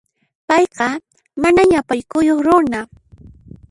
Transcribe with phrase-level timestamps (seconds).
[0.47, 0.87] Payqa
[1.41, 2.87] mana ñapaykukuq runan.